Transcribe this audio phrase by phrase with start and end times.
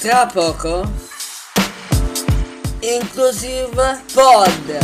[0.00, 0.90] Tra poco
[2.80, 4.78] Inclusive Pod.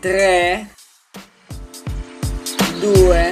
[0.00, 0.74] 3
[2.78, 3.30] 2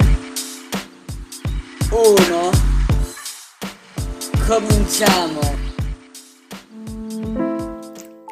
[1.91, 2.51] 1
[4.47, 5.39] Cominciamo.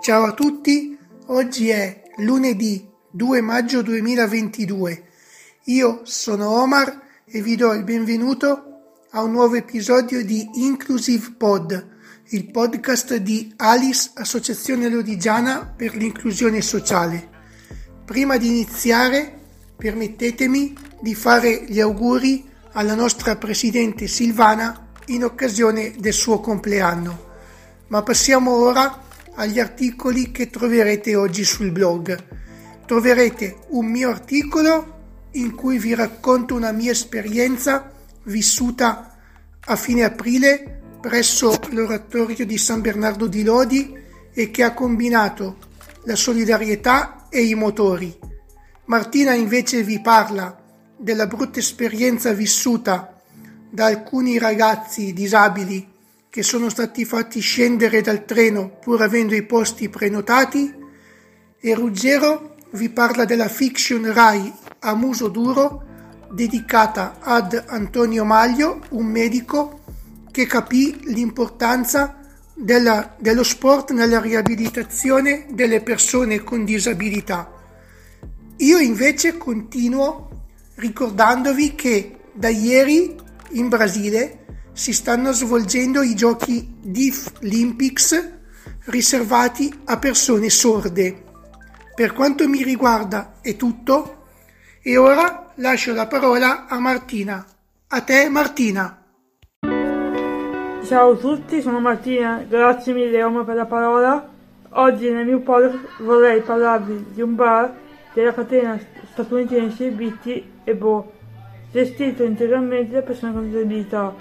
[0.02, 0.98] Ciao a tutti,
[1.28, 5.04] oggi è lunedì 2 maggio 2022.
[5.66, 8.64] Io sono Omar e vi do il benvenuto
[9.12, 11.97] a un nuovo episodio di Inclusive Pod,
[12.32, 17.30] il podcast di Alice, Associazione Lodigiana per l'inclusione sociale.
[18.04, 19.40] Prima di iniziare,
[19.78, 27.26] permettetemi di fare gli auguri alla nostra presidente Silvana in occasione del suo compleanno.
[27.88, 29.04] Ma passiamo ora
[29.36, 32.18] agli articoli che troverete oggi sul blog.
[32.86, 34.96] Troverete un mio articolo
[35.32, 37.90] in cui vi racconto una mia esperienza
[38.24, 39.16] vissuta
[39.64, 43.94] a fine aprile presso l'oratorio di San Bernardo di Lodi
[44.34, 45.58] e che ha combinato
[46.04, 48.18] la solidarietà e i motori.
[48.86, 50.64] Martina invece vi parla
[50.98, 53.22] della brutta esperienza vissuta
[53.70, 55.96] da alcuni ragazzi disabili
[56.30, 60.74] che sono stati fatti scendere dal treno pur avendo i posti prenotati
[61.60, 65.84] e Ruggero vi parla della fiction Rai a muso duro
[66.32, 69.77] dedicata ad Antonio Maglio, un medico
[70.38, 72.20] che capì l'importanza
[72.54, 77.52] della, dello sport nella riabilitazione delle persone con disabilità.
[78.58, 80.30] Io invece continuo
[80.76, 83.16] ricordandovi che da ieri
[83.54, 88.32] in Brasile si stanno svolgendo i giochi Deaf Olympics
[88.86, 91.24] riservati a persone sorde.
[91.96, 94.26] Per quanto mi riguarda è tutto
[94.84, 97.44] e ora lascio la parola a Martina.
[97.88, 99.02] A te Martina.
[100.88, 104.26] Ciao a tutti, sono Martina, grazie mille Oma per la parola.
[104.70, 107.74] Oggi nel mio podcast vorrei parlarvi di un bar
[108.14, 108.80] della catena
[109.12, 111.12] statunitense BT e Bo,
[111.74, 114.16] gestito integralmente da persone con disabilità.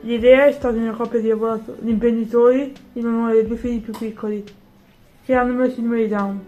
[0.00, 1.34] L'idea è stata una coppia di,
[1.80, 4.42] di imprenditori in onore dei due figli più piccoli,
[5.22, 6.40] che hanno messo numeri down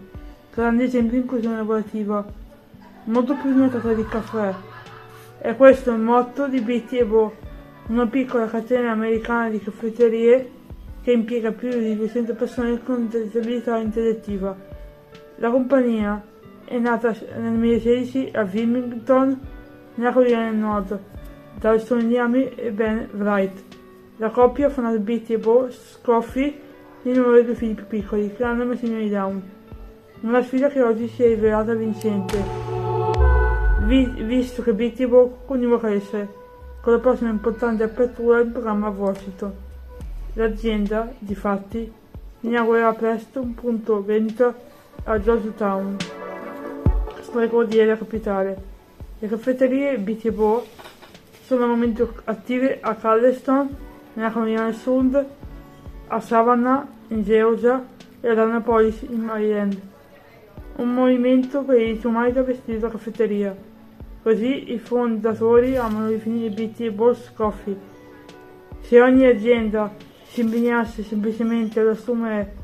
[0.51, 2.25] grande esempio di inclusione lavorativa,
[3.03, 4.51] molto più notata di caffè.
[5.41, 7.51] E questo è il motto di Betty Bo,
[7.87, 10.51] una piccola catena americana di caffetterie
[11.01, 14.55] che impiega più di 200 persone con disabilità intellettiva.
[15.37, 16.23] La compagnia
[16.63, 19.39] è nata nel 2016 a Wilmington,
[19.95, 20.99] nella Carolina del Nord,
[21.59, 23.63] da Stone Amy e Ben Wright.
[24.17, 26.61] La coppia ha fondato Betty e Bo Scoffy
[27.03, 29.41] il numero dei due figli più piccoli, che hanno messo in down.
[30.21, 32.41] Una sfida che oggi si è rivelata vincente,
[33.85, 36.42] visto che Bittibo continua a crescere,
[36.83, 39.53] con la prossima importante apertura del programma Washington.
[40.33, 41.89] L'azienda, di fatti,
[42.41, 44.53] inaugurerà presto un punto vendita
[45.05, 45.95] a Georgetown,
[47.21, 48.61] storico della capitale.
[49.17, 50.65] Le caffetterie BTBO
[51.45, 53.73] sono al momento attive a Charleston,
[54.15, 55.25] nella Carolina del Sud,
[56.07, 57.81] a Savannah, in Georgia,
[58.19, 59.81] e ad Annapolis, in Maryland
[60.75, 63.55] un movimento per i umani da vestire da caffetteria.
[64.23, 67.77] Così i fondatori amano definire BT Boss Coffee.
[68.79, 72.55] Se ogni azienda si impegnasse semplicemente ad assumere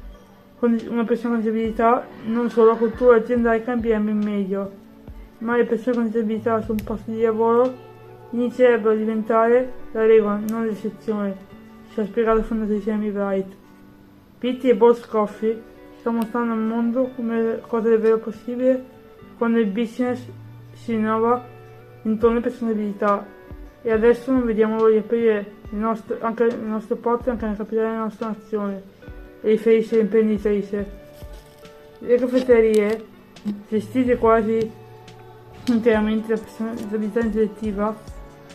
[0.59, 4.71] una persona con disabilità, non solo la cultura aziendale cambierebbe in meglio,
[5.39, 7.75] ma le persone con disabilità su un posto di lavoro
[8.31, 11.35] inizierebbero a diventare la regola, non l'eccezione,
[11.91, 13.53] ci ha spiegato la fondatrice Amy Wright.
[14.39, 15.61] BT e Boss Coffee
[15.99, 18.81] sta mostrando al mondo come cosa davvero possibile
[19.37, 20.25] quando il business
[20.91, 21.43] rinnova
[22.03, 23.25] intorno alle personalità
[23.81, 28.03] e adesso non vediamo di aprire nostre, anche le nostre porte anche nella capitale della
[28.03, 28.83] nostra nazione
[29.41, 30.97] e riferisce all'imprenditrice.
[31.99, 33.05] Le caffetterie,
[33.67, 34.71] gestite quasi
[35.67, 37.95] interamente da disabilità intellettiva,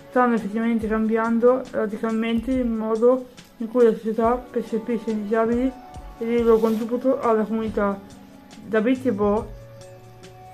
[0.08, 3.26] stanno effettivamente cambiando radicalmente il modo
[3.58, 5.72] in cui la società percepisce i disabili
[6.19, 7.98] e il loro contributo alla comunità.
[8.66, 9.46] Da Betty Bo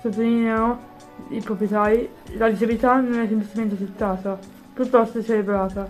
[0.01, 0.89] sottolineano
[1.29, 4.39] i proprietari, la disabilità non è semplicemente accettata,
[4.73, 5.89] piuttosto celebrata.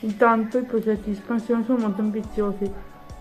[0.00, 2.70] Intanto i progetti di espansione sono molto ambiziosi.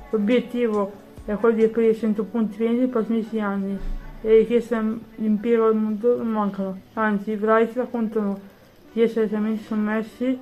[0.10, 0.92] L'obiettivo
[1.26, 3.80] è quello di aprire 100 punti vendita nei prossimi 6 anni
[4.22, 6.80] e le richieste all'impiego del mondo non mancano.
[6.94, 8.40] Anzi, i Bright raccontano
[8.92, 10.40] di essere talmente sommersi,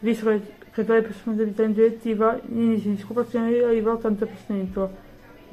[0.00, 4.88] visto che che tra le persone con disabilità intellettiva l'indice di disoccupazione arriva all'80%.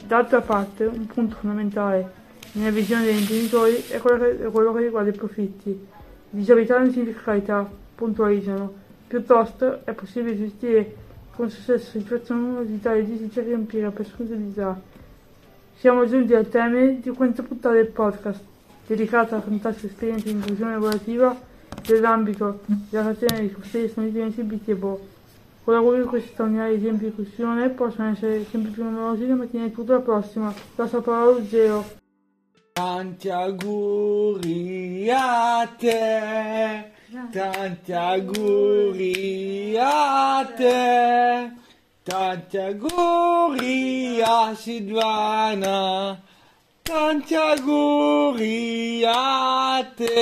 [0.06, 2.26] D'altra parte, un punto fondamentale
[2.58, 5.88] nella visione degli imprenditori è quello che, è quello che riguarda i profitti.
[6.30, 8.86] Disabilità non significa carità, puntualizzano.
[9.08, 10.96] Piuttosto è possibile gestire
[11.38, 14.82] con stesso si facciano di tale dice riempire per scusabilità.
[15.78, 18.42] Siamo giunti al termine di questa puntata del podcast,
[18.88, 21.40] dedicata alla fantastica esperienza di inclusione lavorativa
[21.88, 25.08] nell'ambito della catena di consigli statunitensi BTBO.
[25.64, 29.66] Con l'augurio che questi straordinari esempi di inclusione possano essere sempre più numerosi la mattina
[29.66, 30.52] di tutta la prossima.
[30.76, 32.07] La sua parola Ruggero.
[32.78, 36.94] Tanti auguri a te,
[37.34, 41.52] tanti auguri a te,
[42.04, 46.22] tanti auguri a Silvana,
[46.84, 50.16] tanti auguri a te.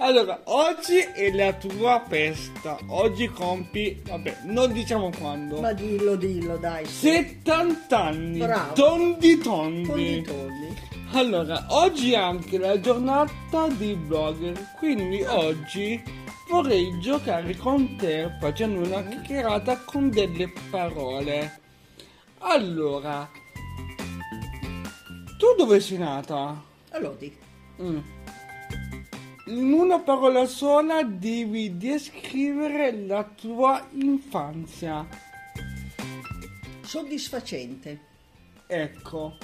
[0.00, 5.60] Allora, oggi è la tua festa, oggi compi, vabbè, non diciamo quando.
[5.60, 6.86] Ma dillo, dillo, dai.
[6.86, 7.06] su.
[7.08, 8.74] 70 anni, Bravo.
[8.74, 9.86] tondi tondi.
[9.86, 10.76] Tondi, tondi.
[11.14, 16.00] Allora, oggi è anche la giornata dei blogger, quindi oggi
[16.48, 21.60] vorrei giocare con te facendo una chiacchierata con delle parole.
[22.38, 23.28] Allora,
[25.38, 26.62] tu dove sei nata?
[26.92, 27.36] A Lodi.
[27.82, 27.98] Mm.
[29.48, 35.06] In una parola sola devi descrivere la tua infanzia.
[36.82, 38.00] Soddisfacente.
[38.66, 39.38] Ecco.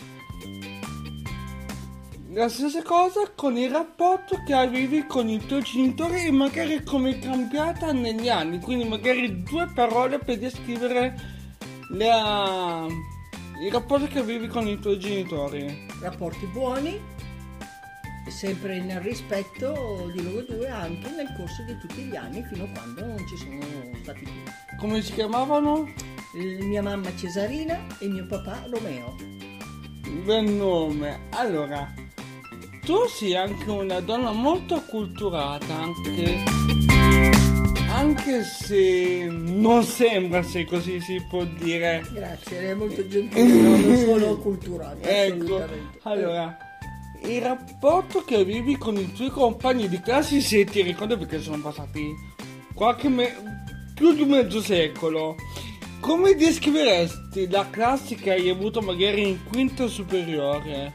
[2.33, 7.11] La stessa cosa con il rapporto che avevi con i tuoi genitori e magari come
[7.11, 11.15] è cambiata negli anni, quindi magari due parole per descrivere
[11.93, 12.87] la-
[13.65, 15.87] il rapporto che avevi con i tuoi genitori.
[16.01, 17.01] Rapporti buoni,
[18.35, 22.69] sempre nel rispetto di loro due anche nel corso di tutti gli anni fino a
[22.69, 23.61] quando non ci sono
[24.03, 24.77] stati più.
[24.79, 25.89] Come si chiamavano?
[26.35, 29.15] Il- mia mamma Cesarina e mio papà Romeo.
[30.25, 31.21] Bel nome.
[31.31, 31.93] Allora,
[32.85, 36.43] tu sei anche una donna molto acculturata, anche,
[37.89, 42.03] anche se non sembra se così si può dire.
[42.13, 44.99] Grazie, è molto gentile, no, non sono culturata.
[45.09, 45.99] Ecco, assolutamente.
[46.03, 46.59] allora,
[47.27, 51.63] il rapporto che avevi con i tuoi compagni di classe, se ti ricordi perché sono
[51.63, 52.15] passati
[52.75, 53.63] qualche me-
[53.95, 55.37] più di mezzo secolo,
[56.01, 60.93] come descriveresti la classe che hai avuto magari in quinta superiore?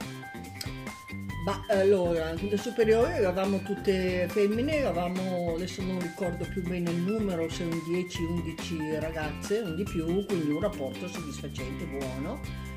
[1.46, 6.98] Ma allora, in quinta superiore eravamo tutte femmine, eravamo, adesso non ricordo più bene il
[6.98, 12.68] numero, se un 10-11 ragazze, un di più, quindi un rapporto soddisfacente, buono.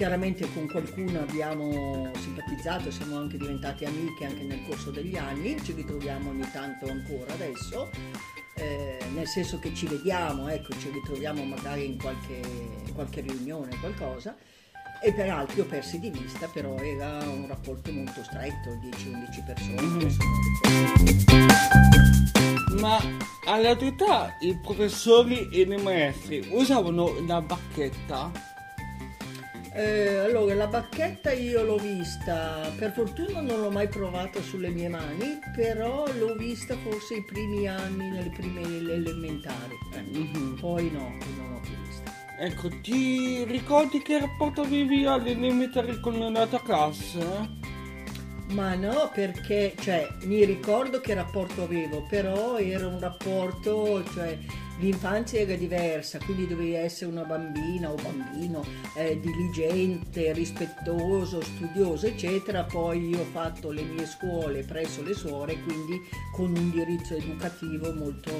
[0.00, 5.72] Chiaramente con qualcuno abbiamo simpatizzato, siamo anche diventate amiche anche nel corso degli anni, ci
[5.72, 7.90] ritroviamo ogni tanto ancora adesso,
[8.54, 12.40] eh, nel senso che ci vediamo, ecco, ci ritroviamo magari in qualche,
[12.94, 14.34] qualche riunione, qualcosa.
[15.02, 19.82] E per altri ho persi di vista, però era un rapporto molto stretto, 10-11 persone.
[19.82, 19.98] Mhm.
[21.04, 21.54] ricordo.
[22.80, 22.98] Ma
[23.44, 28.59] alla tua età i professori e i maestri usavano la bacchetta?
[29.72, 34.88] Eh, allora, la bacchetta io l'ho vista, per fortuna non l'ho mai provata sulle mie
[34.88, 39.78] mani, però l'ho vista forse i primi anni, nelle prime elementari.
[39.94, 40.02] eh.
[40.18, 40.58] Mhm.
[40.60, 42.12] Poi no, non l'ho più vista.
[42.38, 47.58] Ecco, ti ricordi che rapporto avevi alle elementari con la tua classe?
[48.48, 54.36] Ma no, perché, cioè, mi ricordo che rapporto avevo, però era un rapporto, cioè,
[54.80, 58.64] l'infanzia era diversa, quindi dovevi essere una bambina o bambino
[58.96, 62.64] eh, diligente, rispettoso, studioso, eccetera.
[62.64, 66.00] Poi io ho fatto le mie scuole presso le suore, quindi
[66.32, 68.32] con un indirizzo educativo molto,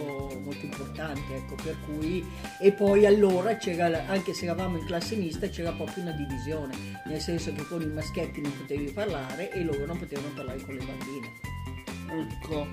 [0.43, 2.27] molto importante, ecco, per cui...
[2.59, 7.21] E poi allora c'era, anche se eravamo in classe mista, c'era proprio una divisione, nel
[7.21, 10.85] senso che con i maschietti non potevi parlare e loro non potevano parlare con le
[10.85, 11.60] bambine.
[12.13, 12.67] Ecco,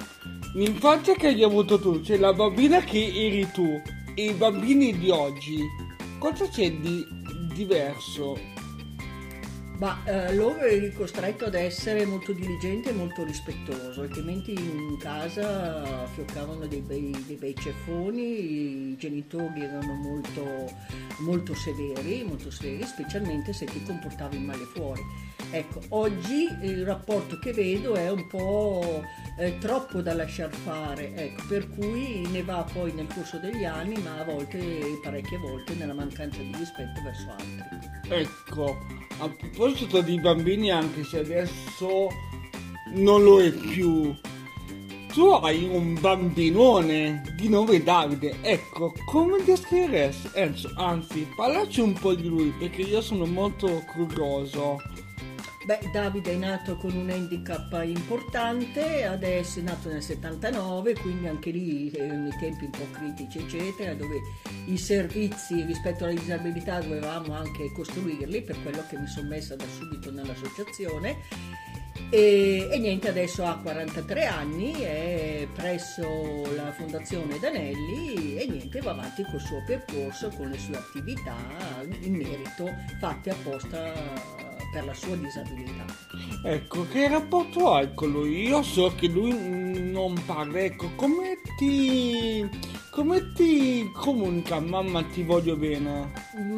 [0.55, 3.79] l'infanzia che hai avuto tu, cioè la bambina che eri tu
[4.15, 5.59] e i bambini di oggi,
[6.17, 7.05] cosa c'è di
[7.53, 8.55] diverso?
[9.77, 16.07] Ma eh, loro eri costretto ad essere molto diligente e molto rispettoso, altrimenti in casa
[16.07, 20.43] fioccavano dei bei, dei bei ceffoni, i genitori erano molto,
[21.19, 25.01] molto severi, molto severi, specialmente se ti comportavi male fuori.
[25.51, 29.01] Ecco, oggi il rapporto che vedo è un po'
[29.39, 33.97] eh, troppo da lasciar fare, ecco, per cui ne va poi nel corso degli anni,
[34.01, 37.89] ma a volte, parecchie volte, nella mancanza di rispetto verso altri.
[38.09, 38.77] Ecco,
[39.19, 42.09] a proposito di bambini, anche se adesso
[42.95, 44.13] non lo è più,
[45.13, 50.29] tu hai un bambinone di nome Davide, ecco, come descriveresti?
[50.33, 54.77] Enzo, anzi, parlaci un po' di lui perché io sono molto curioso.
[55.67, 61.49] Beh, Davide è nato con un handicap importante, adesso è nato nel 79, quindi anche
[61.49, 64.15] lì erano i tempi un po' critici, eccetera, dove
[64.67, 69.65] i servizi rispetto alla disabilità dovevamo anche costruirli, per quello che mi sono messa da
[69.67, 71.17] subito nell'associazione.
[72.11, 78.91] E, e, niente, adesso ha 43 anni, è presso la Fondazione Danelli e niente, va
[78.91, 81.35] avanti col suo percorso, con le sue attività
[82.03, 84.46] in merito fatte apposta
[84.77, 85.85] per la sua disabilità.
[86.43, 88.47] Ecco, che rapporto hai con lui?
[88.47, 89.33] Io so che lui
[89.91, 92.47] non parla, ecco, come ti,
[92.97, 96.11] come ti comunica mamma ti voglio bene?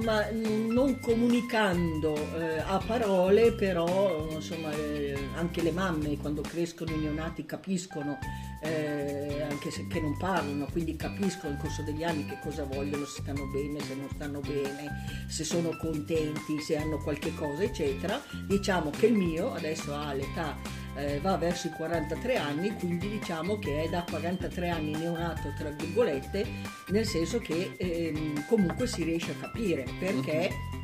[0.06, 6.98] Ma non comunicando eh, a parole, però insomma eh, anche le mamme quando crescono i
[6.98, 8.18] neonati capiscono
[8.62, 13.20] eh, anche se non parlano, quindi capiscono nel corso degli anni che cosa vogliono, se
[13.22, 18.18] stanno bene, se non stanno bene, se sono contenti, se hanno qualche cosa, eccetera.
[18.48, 20.56] Diciamo che il mio adesso ha l'età
[21.00, 25.70] eh, va verso i 43 anni, quindi diciamo che è da 43 anni neonato, tra
[25.70, 26.46] virgolette,
[26.88, 30.50] nel senso che ehm, comunque si riesce a capire perché.
[30.50, 30.79] Mm-hmm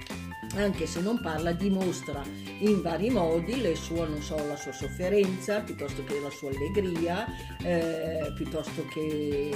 [0.55, 2.23] anche se non parla, dimostra
[2.59, 7.25] in vari modi le sue, so, la sua sofferenza, piuttosto che la sua allegria,
[7.61, 9.51] eh, piuttosto che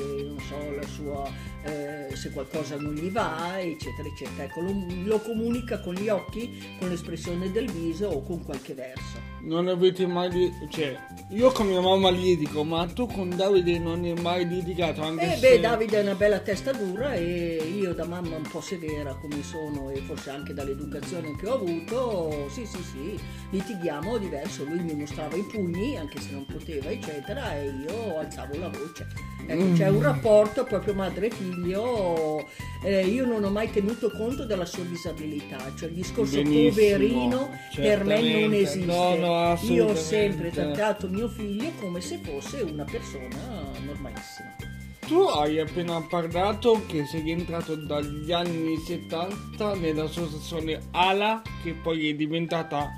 [0.47, 1.31] so, la sua,
[1.63, 4.43] eh, se qualcosa non gli va, eccetera, eccetera.
[4.43, 9.29] Ecco, lo, lo comunica con gli occhi, con l'espressione del viso o con qualche verso
[9.41, 10.67] non avete mai litigato?
[10.69, 10.97] Cioè,
[11.29, 15.01] io con mia mamma litigo, ma tu con Davide non hai mai litigato?
[15.01, 15.49] Anche eh se...
[15.49, 19.41] beh, Davide è una bella testa dura e io da mamma un po' severa come
[19.43, 23.19] sono e forse anche dall'educazione che ho avuto, sì sì sì,
[23.51, 28.57] litighiamo diverso, lui mi mostrava i pugni anche se non poteva eccetera e io alzavo
[28.57, 29.07] la voce.
[29.45, 29.75] Ecco, mm.
[29.75, 32.47] c'è un rapporto proprio madre-figlio,
[32.83, 37.49] eh, io non ho mai tenuto conto della sua disabilità, cioè il discorso Benissimo, poverino
[37.75, 38.85] per me non esiste.
[38.85, 44.78] No, no, io ho sempre trattato mio figlio come se fosse una persona normalissima.
[45.09, 52.13] Tu hai appena parlato che sei entrato dagli anni 70 nell'associazione ALA, che poi è
[52.13, 52.91] diventata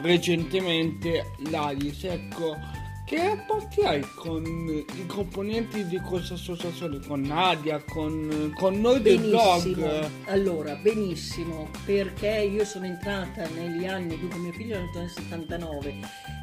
[0.00, 2.04] recentemente l'ALIS.
[2.04, 2.56] Ecco,
[3.04, 9.18] che rapporti hai con i componenti di questa associazione, con Nadia, con, con noi del
[9.18, 10.08] blog?
[10.28, 15.94] Allora, benissimo, perché io sono entrata negli anni, dunque mio figlio è nato nel 79,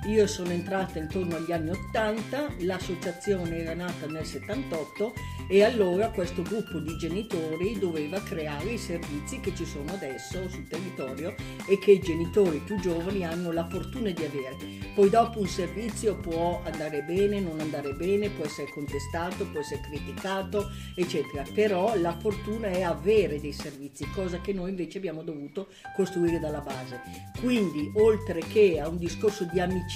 [0.06, 5.14] io sono entrata intorno agli anni 80, l'associazione era nata nel 78
[5.50, 10.68] e allora questo gruppo di genitori doveva creare i servizi che ci sono adesso sul
[10.68, 11.36] territorio
[11.68, 14.56] e che i genitori più giovani hanno la fortuna di avere.
[14.94, 19.82] Poi dopo un servizio può andare bene, non andare bene, può essere contestato, può essere
[19.82, 21.44] criticato, eccetera.
[21.54, 26.62] Però la fortuna è avere dei servizi, cosa che noi invece abbiamo dovuto costruire dalla
[26.62, 27.02] base.
[27.42, 29.87] Quindi, oltre che a un discorso di amicizia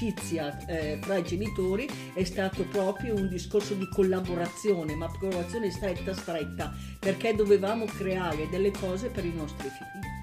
[0.67, 6.73] eh, fra i genitori, è stato proprio un discorso di collaborazione, ma collaborazione stretta stretta,
[6.99, 10.21] perché dovevamo creare delle cose per i nostri figli.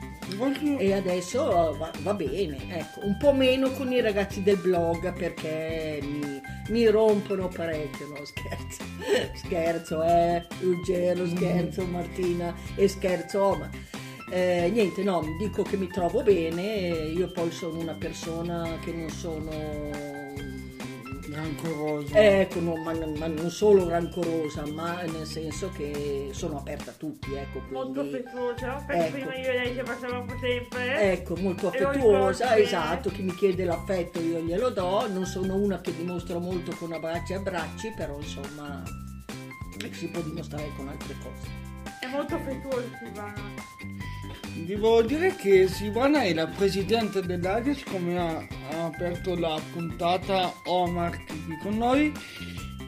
[0.79, 6.01] E adesso va, va, bene, ecco, un po' meno con i ragazzi del blog perché
[6.03, 8.85] mi, mi rompono parecchio, no scherzo,
[9.35, 13.71] scherzo, eh, Ruggero, scherzo, Martina e scherzo, ma
[14.31, 19.09] eh, niente, no, dico che mi trovo bene, io poi sono una persona che non
[19.11, 20.19] sono
[21.31, 22.19] rancorosa.
[22.19, 27.33] Ecco, no, ma, ma, non solo rancorosa, ma nel senso che sono aperta a tutti,
[27.35, 27.61] ecco.
[27.61, 31.13] Quindi, molto affettuosa, perché ecco, prima io e lei ci passavamo sempre.
[31.13, 35.95] Ecco, molto affettuosa, esatto, chi mi chiede l'affetto io glielo do, non sono una che
[35.95, 38.83] dimostra molto con abbracci e abbracci, però insomma
[39.93, 41.49] si può dimostrare con altre cose.
[42.01, 43.98] È molto affettuosa Silvana.
[44.67, 51.25] Devo dire che Silvana è la presidente dell'Aris come ha, ha, aperto la puntata Omar
[51.25, 52.13] qui con noi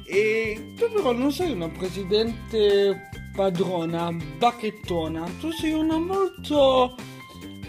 [0.05, 6.95] e tu però non sei una presidente padrona, bacchettona, tu sei una molto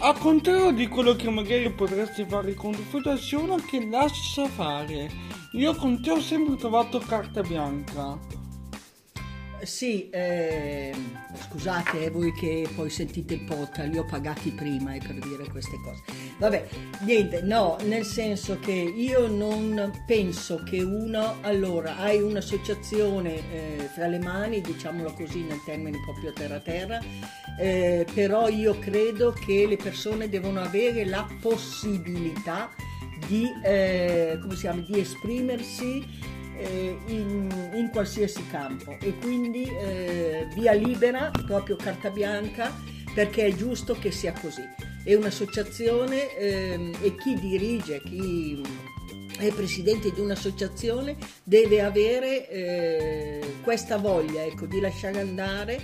[0.04, 5.08] a contrario di quello che magari potresti fare con tu, sei una che lascia fare.
[5.52, 8.18] Io con te ho sempre trovato carta bianca.
[9.62, 10.92] Sì, eh,
[11.48, 15.48] scusate eh, voi che poi sentite il podcast, li ho pagati prima eh, per dire
[15.50, 16.02] queste cose.
[16.38, 16.66] Vabbè,
[17.02, 24.08] niente, no, nel senso che io non penso che uno, allora, hai un'associazione eh, fra
[24.08, 27.00] le mani, diciamolo così nel termine proprio terra-terra,
[27.56, 32.68] eh, però io credo che le persone devono avere la possibilità
[33.28, 36.04] di, eh, come si chiama, di esprimersi
[36.62, 42.72] eh, in, in, qualsiasi campo e quindi eh, via libera, proprio carta bianca,
[43.14, 44.62] perché è giusto che sia così.
[45.04, 48.62] è un'associazione ehm, e chi dirige, chi
[49.38, 55.80] è presidente di un'associazione deve avere eh, questa voglia ecco, di lasciare andare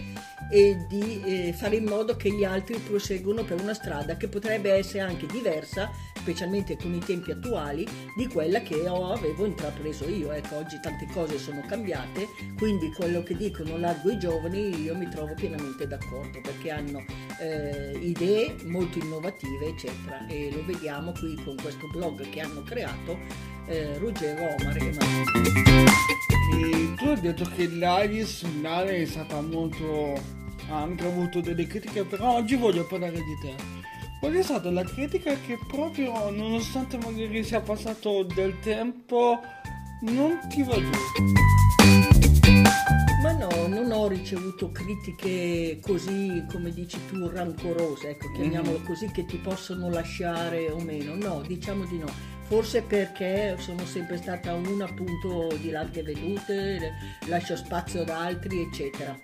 [0.51, 4.73] e di eh, fare in modo che gli altri proseguano per una strada che potrebbe
[4.73, 7.87] essere anche diversa, specialmente con i tempi attuali,
[8.17, 10.33] di quella che ho, avevo intrapreso io.
[10.33, 12.27] Ecco, oggi tante cose sono cambiate,
[12.57, 17.05] quindi quello che dicono largo i giovani io mi trovo pienamente d'accordo perché hanno
[17.41, 20.27] eh, idee molto innovative, eccetera.
[20.27, 23.19] E lo vediamo qui con questo blog che hanno creato
[23.67, 24.95] eh, Ruggero Omar e
[26.51, 30.38] E tu hai detto che l'Alice finale è stata molto
[30.69, 33.55] ha anche avuto delle critiche, però oggi voglio parlare di te.
[34.21, 39.41] Qual è stata la critica che proprio, nonostante magari sia passato del tempo,
[40.03, 40.91] non ti va giù?
[43.23, 48.85] Ma no, non ho ricevuto critiche così, come dici tu, rancorose, ecco, chiamiamolo mm.
[48.85, 51.15] così, che ti possono lasciare o meno.
[51.15, 52.07] No, diciamo di no.
[52.49, 56.93] Forse perché sono sempre stata una appunto di larghe vedute,
[57.27, 59.17] lascio spazio ad altri, eccetera.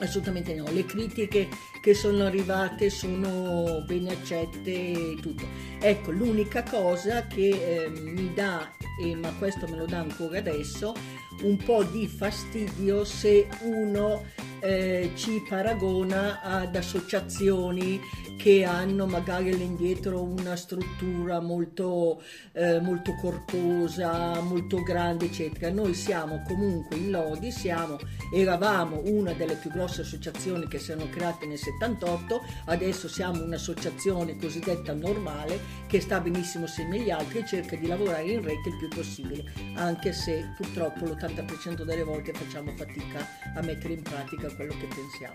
[0.00, 1.48] Assolutamente no, le critiche
[1.82, 5.46] che sono arrivate sono ben accette e tutto.
[5.78, 7.48] Ecco, l'unica cosa che
[7.84, 10.94] eh, mi dà, eh, ma questo me lo dà ancora adesso,
[11.42, 14.24] un po' di fastidio se uno
[14.60, 18.00] eh, ci paragona ad associazioni
[18.36, 25.70] che hanno magari all'indietro una struttura molto, eh, molto corposa, molto grande, eccetera.
[25.70, 27.98] Noi siamo comunque in Lodi, siamo,
[28.34, 34.36] eravamo una delle più grosse associazioni che si erano create nel 78, adesso siamo un'associazione
[34.36, 38.76] cosiddetta normale che sta benissimo assieme agli altri e cerca di lavorare in rete il
[38.78, 44.74] più possibile, anche se purtroppo l'80% delle volte facciamo fatica a mettere in pratica quello
[44.78, 45.34] che pensiamo.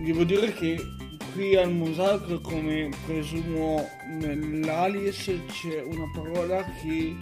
[0.00, 0.76] Devo dire che
[1.32, 3.88] qui al Mosaico, come presumo
[4.18, 7.16] nell'Alice, c'è una parola che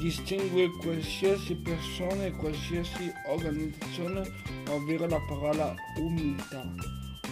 [0.00, 4.30] distingue qualsiasi persona e qualsiasi organizzazione,
[4.68, 6.64] ovvero la parola umiltà.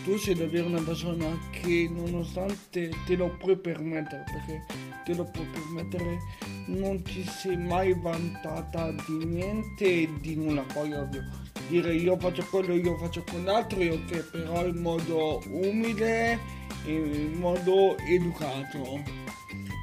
[0.05, 4.65] Tu sei davvero una persona che nonostante te lo puoi permettere, perché
[5.05, 6.19] te lo puoi permettere,
[6.67, 10.63] non ti sei mai vantata di niente e di nulla.
[10.63, 11.23] Poi ovvio,
[11.69, 16.39] dire io faccio quello, io faccio quell'altro, ok, però in modo umile
[16.87, 19.03] in modo educato.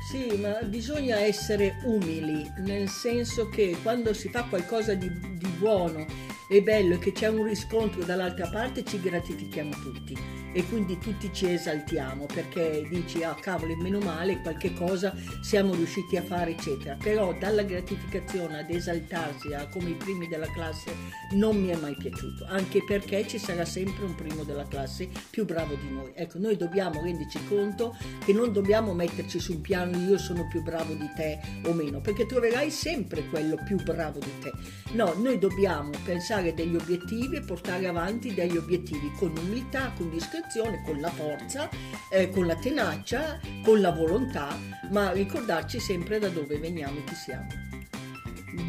[0.09, 6.28] Sì, ma bisogna essere umili, nel senso che quando si fa qualcosa di, di buono
[6.51, 10.17] e bello che c'è un riscontro dall'altra parte ci gratifichiamo tutti.
[10.51, 16.17] E quindi tutti ci esaltiamo perché dici ah cavolo meno male qualche cosa siamo riusciti
[16.17, 16.97] a fare eccetera.
[16.99, 20.91] Però dalla gratificazione ad esaltarsi a come i primi della classe
[21.33, 22.45] non mi è mai piaciuto.
[22.47, 26.11] Anche perché ci sarà sempre un primo della classe più bravo di noi.
[26.15, 30.63] Ecco noi dobbiamo renderci conto che non dobbiamo metterci su un piano io sono più
[30.63, 34.51] bravo di te o meno perché troverai sempre quello più bravo di te.
[34.93, 40.81] No noi dobbiamo pensare degli obiettivi e portare avanti degli obiettivi con umiltà con discrezione
[40.85, 41.69] con la forza,
[42.11, 44.57] eh, con la tenacia, con la volontà,
[44.91, 47.47] ma ricordarci sempre da dove veniamo e chi siamo.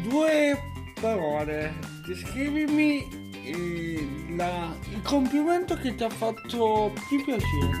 [0.03, 0.57] Due
[0.99, 1.73] parole,
[2.05, 3.07] descrivimi
[3.43, 7.79] eh, la, il complimento che ti ha fatto più piacere.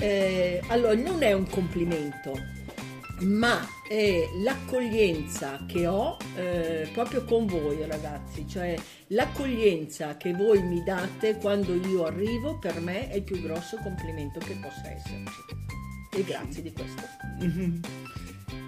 [0.00, 2.36] Eh, allora, non è un complimento,
[3.22, 8.76] ma è l'accoglienza che ho eh, proprio con voi ragazzi, cioè
[9.08, 14.38] l'accoglienza che voi mi date quando io arrivo per me è il più grosso complimento
[14.40, 15.40] che possa esserci.
[16.14, 17.02] E grazie di questo.
[17.42, 17.80] Mm-hmm.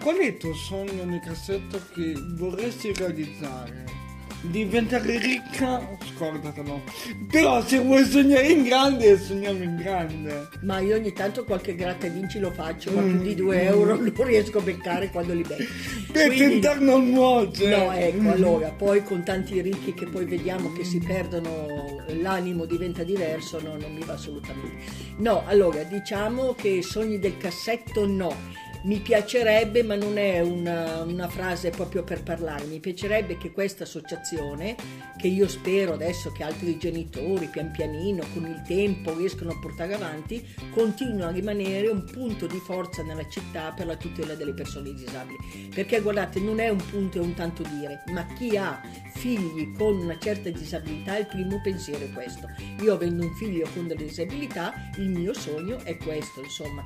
[0.01, 4.04] Qual è il tuo sogno nel cassetto che vorresti realizzare?
[4.51, 6.83] Diventare ricca, scordatelo.
[7.31, 10.49] Però se vuoi sognare in grande, sogniamo in grande.
[10.63, 13.67] Ma io ogni tanto qualche gratta e vinci lo faccio, ma più di 2 mm.
[13.67, 15.65] euro non riesco a beccare quando li becco.
[16.13, 17.69] Per Quindi, tentare non nuoce.
[17.69, 23.03] No, ecco, allora, poi con tanti ricchi che poi vediamo che si perdono, l'animo diventa
[23.03, 24.93] diverso, no, non mi va assolutamente.
[25.19, 31.29] No, allora, diciamo che sogni del cassetto no mi piacerebbe, ma non è una, una,
[31.29, 34.77] frase proprio per parlare, mi piacerebbe che questa associazione,
[35.17, 39.95] che io spero adesso che altri genitori pian pianino con il tempo riescono a portare
[39.95, 44.93] avanti, continui a rimanere un punto di forza nella città per la tutela delle persone
[44.93, 45.71] disabili.
[45.75, 48.83] Perché guardate, non è un punto e un tanto dire, ma chi ha
[49.15, 52.51] figli con una certa disabilità, il primo pensiero è questo.
[52.83, 56.85] Io avendo un figlio con delle disabilità, il mio sogno è questo, insomma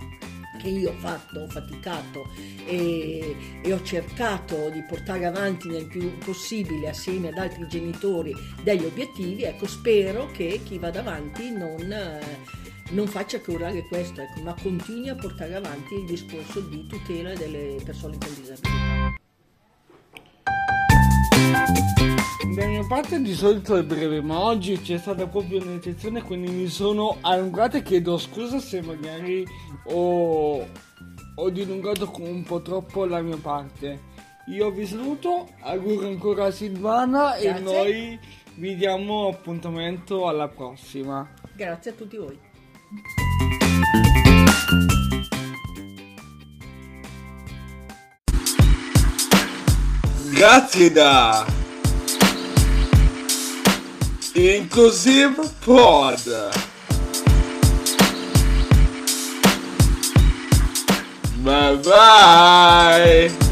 [0.59, 2.29] che io ho fatto, ho faticato
[2.67, 8.85] e, e, ho cercato di portare avanti nel più possibile assieme ad altri genitori degli
[8.85, 12.21] obiettivi, ecco spero che chi va davanti non,
[12.91, 17.33] non faccia che urlare questo, ecco, ma continui a portare avanti il discorso di tutela
[17.35, 18.88] delle persone con disabilità.
[22.41, 26.69] Da mia parte di solito è breve, ma oggi c'è stata proprio un'eccezione, quindi mi
[26.69, 29.45] sono allungato e chiedo scusa se magari
[29.87, 30.65] ho,
[31.35, 34.01] ho dilungato un po' troppo la mia parte.
[34.47, 37.65] Io vi saluto, auguro ancora a Silvana e Grazie.
[37.65, 38.19] noi
[38.55, 41.29] vi diamo appuntamento alla prossima.
[41.57, 42.39] Grazie a tutti voi.
[50.33, 51.58] Grazie da
[54.39, 56.25] Inclusive Pod.
[61.43, 63.48] Bye bye.